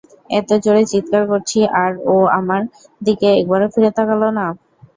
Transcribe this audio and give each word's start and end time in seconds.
এত 0.31 0.49
জোরে 0.63 0.83
চিৎকার 0.91 1.23
করছি 1.31 1.59
আর 1.81 1.91
ও 2.05 2.25
আমার 2.39 2.61
দিকে 3.01 3.27
একবারও 3.33 3.67
ফিরে 3.73 3.89
তাকাল 3.97 4.21
না। 4.37 4.45